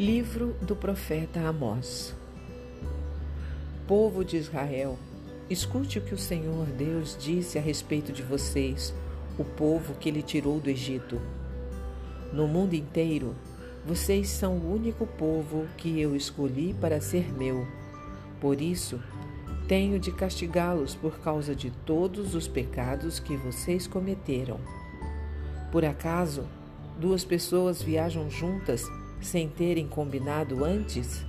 [0.00, 2.16] Livro do profeta Amós.
[3.86, 4.98] Povo de Israel,
[5.50, 8.94] escute o que o Senhor Deus disse a respeito de vocês,
[9.38, 11.20] o povo que ele tirou do Egito.
[12.32, 13.36] No mundo inteiro,
[13.84, 17.68] vocês são o único povo que eu escolhi para ser meu.
[18.40, 18.98] Por isso,
[19.68, 24.58] tenho de castigá-los por causa de todos os pecados que vocês cometeram.
[25.70, 26.46] Por acaso,
[26.98, 28.82] duas pessoas viajam juntas
[29.20, 31.24] sem terem combinado antes?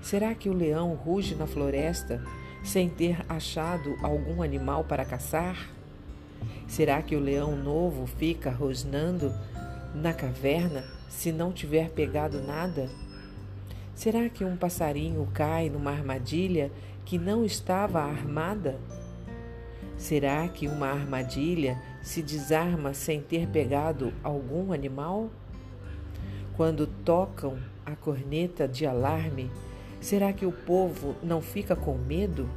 [0.00, 2.22] Será que o leão ruge na floresta
[2.62, 5.70] sem ter achado algum animal para caçar?
[6.66, 9.32] Será que o leão novo fica rosnando
[9.94, 12.88] na caverna se não tiver pegado nada?
[13.94, 16.70] Será que um passarinho cai numa armadilha
[17.04, 18.78] que não estava armada?
[19.96, 25.28] Será que uma armadilha se desarma sem ter pegado algum animal?
[26.58, 27.56] Quando tocam
[27.86, 29.48] a corneta de alarme,
[30.00, 32.50] será que o povo não fica com medo?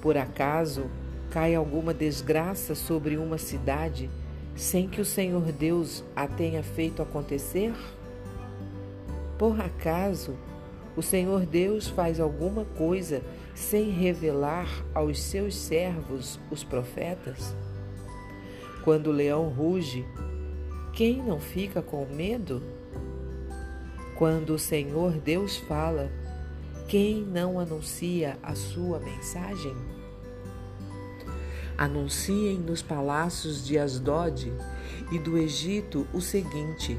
[0.00, 0.86] Por acaso
[1.30, 4.08] cai alguma desgraça sobre uma cidade
[4.56, 7.74] sem que o Senhor Deus a tenha feito acontecer?
[9.38, 10.34] Por acaso
[10.96, 13.20] o Senhor Deus faz alguma coisa
[13.54, 17.54] sem revelar aos seus servos, os profetas?
[18.82, 20.02] Quando o leão ruge,
[21.00, 22.62] quem não fica com medo?
[24.16, 26.12] Quando o Senhor Deus fala,
[26.88, 29.74] quem não anuncia a sua mensagem?
[31.78, 34.52] Anunciem nos palácios de Asdod
[35.10, 36.98] e do Egito o seguinte: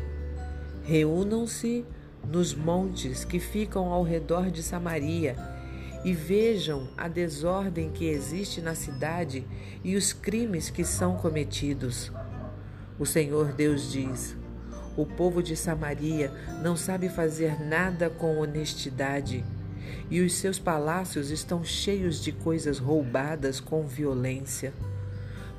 [0.83, 1.85] reúnam-se
[2.27, 5.35] nos montes que ficam ao redor de Samaria
[6.03, 9.45] e vejam a desordem que existe na cidade
[9.83, 12.11] e os crimes que são cometidos.
[12.99, 14.35] O Senhor Deus diz:
[14.95, 19.43] O povo de Samaria não sabe fazer nada com honestidade,
[20.09, 24.73] e os seus palácios estão cheios de coisas roubadas com violência.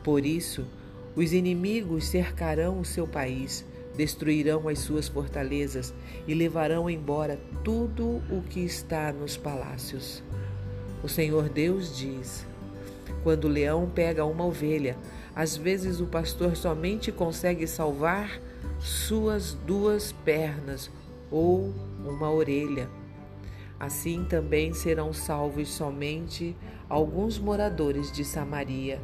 [0.04, 0.66] Por isso,
[1.14, 3.64] os inimigos cercarão o seu país,
[3.96, 5.92] destruirão as suas fortalezas
[6.26, 10.22] e levarão embora tudo o que está nos palácios.
[11.02, 12.46] O Senhor Deus diz:
[13.22, 14.96] Quando o leão pega uma ovelha,
[15.34, 18.40] às vezes o pastor somente consegue salvar
[18.80, 20.90] suas duas pernas
[21.30, 21.72] ou
[22.04, 22.88] uma orelha.
[23.80, 26.56] Assim também serão salvos somente
[26.88, 29.00] alguns moradores de Samaria,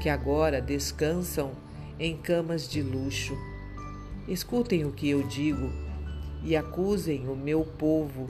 [0.00, 1.52] que agora descansam
[1.98, 3.34] em camas de luxo.
[4.28, 5.72] Escutem o que eu digo
[6.44, 8.26] e acusem o meu povo,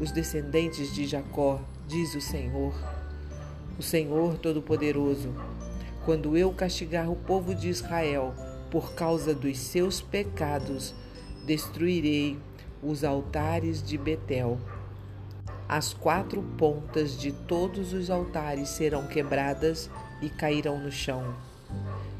[0.00, 2.72] os descendentes de Jacó, diz o Senhor.
[3.78, 5.34] O Senhor Todo-Poderoso
[6.08, 8.34] quando eu castigar o povo de Israel
[8.70, 10.94] por causa dos seus pecados,
[11.44, 12.38] destruirei
[12.82, 14.58] os altares de Betel.
[15.68, 19.90] As quatro pontas de todos os altares serão quebradas
[20.22, 21.36] e cairão no chão.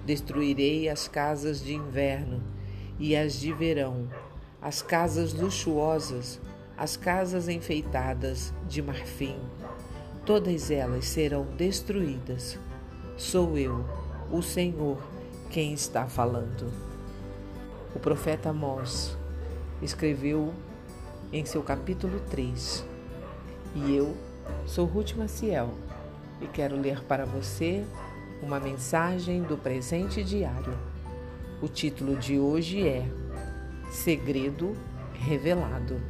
[0.05, 2.43] Destruirei as casas de inverno
[2.99, 4.07] e as de verão,
[4.61, 6.39] as casas luxuosas,
[6.77, 9.39] as casas enfeitadas de marfim.
[10.27, 12.59] Todas elas serão destruídas
[13.19, 13.85] Sou eu,
[14.31, 14.97] o Senhor,
[15.51, 16.73] quem está falando.
[17.93, 19.19] O profeta Amós
[19.83, 20.55] escreveu
[21.33, 22.87] em seu capítulo 3.
[23.75, 24.17] E eu
[24.67, 25.75] sou Ruth Maciel
[26.41, 27.85] e quero ler para você
[28.41, 30.79] uma mensagem do presente diário.
[31.61, 33.05] O título de hoje é
[33.91, 34.77] Segredo
[35.13, 36.01] Revelado.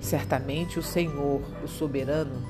[0.00, 2.40] Certamente o Senhor, o soberano,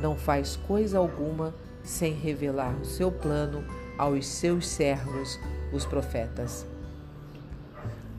[0.00, 1.54] não faz coisa alguma
[1.84, 3.62] sem revelar o seu plano
[3.98, 5.38] aos seus servos,
[5.72, 6.66] os profetas.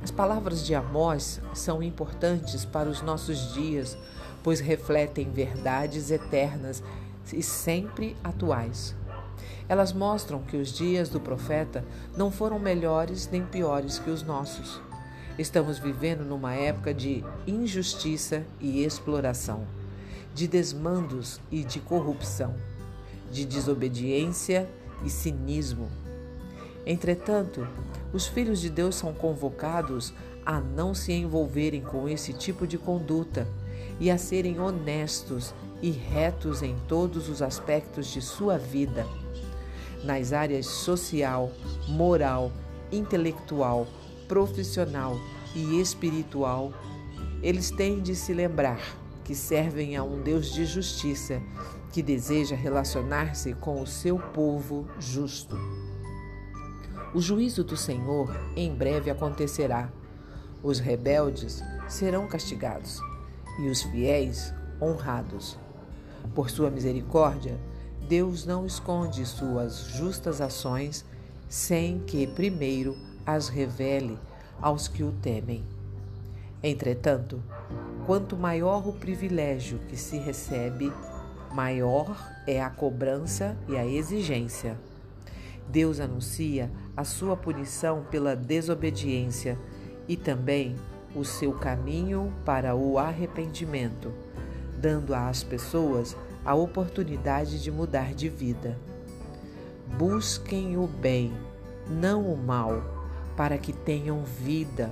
[0.04, 3.98] As palavras de Amós são importantes para os nossos dias,
[4.44, 6.84] pois refletem verdades eternas
[7.34, 8.96] e sempre atuais.
[9.68, 11.84] Elas mostram que os dias do profeta
[12.16, 14.80] não foram melhores nem piores que os nossos.
[15.40, 19.66] Estamos vivendo numa época de injustiça e exploração,
[20.36, 22.54] de desmandos e de corrupção
[23.32, 24.70] de desobediência
[25.04, 25.90] e cinismo.
[26.86, 27.68] Entretanto,
[28.14, 30.14] os filhos de Deus são convocados
[30.46, 33.48] a não se envolverem com esse tipo de conduta
[34.00, 39.06] e a serem honestos e retos em todos os aspectos de sua vida,
[40.04, 41.52] nas áreas social,
[41.88, 42.52] moral,
[42.92, 43.88] intelectual,
[44.28, 45.18] profissional
[45.56, 46.72] e espiritual.
[47.42, 48.80] Eles têm de se lembrar
[49.26, 51.42] que servem a um Deus de justiça
[51.92, 55.58] que deseja relacionar-se com o seu povo justo.
[57.14, 59.90] O juízo do Senhor em breve acontecerá.
[60.62, 63.00] Os rebeldes serão castigados
[63.60, 65.58] e os fiéis honrados.
[66.36, 67.60] Por sua misericórdia,
[68.08, 71.04] Deus não esconde suas justas ações
[71.50, 72.96] sem que primeiro
[73.26, 74.20] as revele
[74.62, 75.64] aos que o temem.
[76.62, 77.42] Entretanto,
[78.06, 80.92] quanto maior o privilégio que se recebe,
[81.52, 82.16] maior
[82.46, 84.78] é a cobrança e a exigência.
[85.68, 89.58] Deus anuncia a sua punição pela desobediência
[90.08, 90.76] e também
[91.16, 94.14] o seu caminho para o arrependimento,
[94.78, 98.78] dando às pessoas a oportunidade de mudar de vida.
[99.98, 101.34] Busquem o bem,
[101.90, 102.84] não o mal,
[103.36, 104.92] para que tenham vida.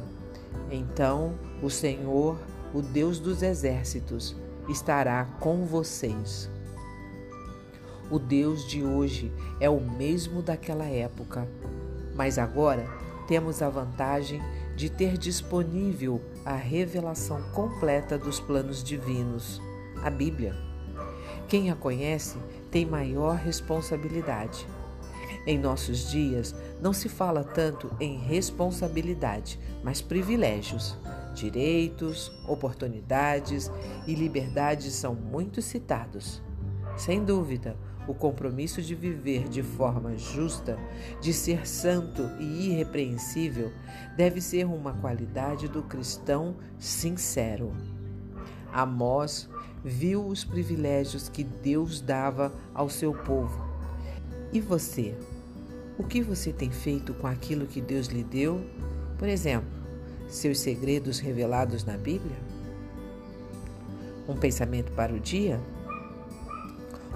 [0.72, 2.38] Então o Senhor,
[2.74, 4.36] o Deus dos exércitos,
[4.68, 6.50] estará com vocês.
[8.10, 11.48] O Deus de hoje é o mesmo daquela época,
[12.16, 12.88] mas agora
[13.28, 14.42] temos a vantagem
[14.76, 19.62] de ter disponível a revelação completa dos planos divinos,
[20.04, 20.56] a Bíblia.
[21.48, 22.38] Quem a conhece
[22.72, 24.68] tem maior responsabilidade.
[25.46, 30.98] Em nossos dias, não se fala tanto em responsabilidade, mas privilégios.
[31.34, 33.72] Direitos, oportunidades
[34.08, 36.42] e liberdades são muito citados.
[36.96, 37.76] Sem dúvida,
[38.08, 40.78] o compromisso de viver de forma justa,
[41.22, 43.72] de ser santo e irrepreensível,
[44.16, 47.72] deve ser uma qualidade do cristão sincero.
[48.72, 49.50] Amós
[49.84, 53.74] viu os privilégios que Deus dava ao seu povo.
[54.52, 55.16] E você?
[55.98, 58.62] O que você tem feito com aquilo que Deus lhe deu?
[59.18, 59.83] Por exemplo,
[60.28, 62.38] seus segredos revelados na Bíblia?
[64.28, 65.60] Um pensamento para o dia?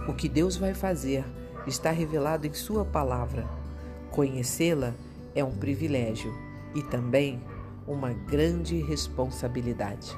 [0.08, 1.24] O que Deus vai fazer
[1.66, 3.46] está revelado em Sua palavra.
[4.12, 4.94] Conhecê-la
[5.36, 6.34] é um privilégio
[6.74, 7.42] e também
[7.88, 10.16] uma grande responsabilidade.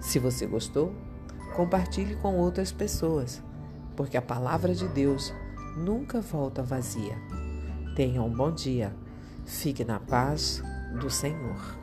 [0.00, 0.94] Se você gostou,
[1.54, 3.42] compartilhe com outras pessoas,
[3.96, 5.32] porque a palavra de Deus
[5.76, 7.16] nunca volta vazia.
[7.94, 8.94] Tenha um bom dia.
[9.44, 10.62] Fique na paz
[10.98, 11.79] do Senhor.